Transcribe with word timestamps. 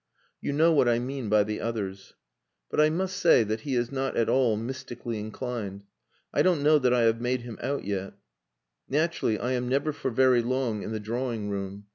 You 0.41 0.51
know 0.51 0.71
what 0.71 0.87
I 0.89 0.97
mean 0.97 1.29
by 1.29 1.43
the 1.43 1.61
others. 1.61 2.15
But 2.71 2.79
I 2.81 2.89
must 2.89 3.15
say 3.17 3.43
that 3.43 3.59
he 3.61 3.75
is 3.75 3.91
not 3.91 4.17
at 4.17 4.29
all 4.29 4.57
mystically 4.57 5.19
inclined. 5.19 5.83
I 6.33 6.41
don't 6.41 6.63
know 6.63 6.79
that 6.79 6.91
I 6.91 7.01
have 7.01 7.21
made 7.21 7.41
him 7.41 7.59
out 7.61 7.85
yet. 7.85 8.13
Naturally 8.89 9.37
I 9.37 9.51
am 9.51 9.69
never 9.69 9.93
for 9.93 10.09
very 10.09 10.41
long 10.41 10.81
in 10.81 10.91
the 10.91 10.99
drawing 10.99 11.51
room. 11.51 11.85